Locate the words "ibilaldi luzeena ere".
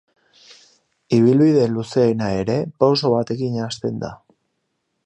1.17-2.57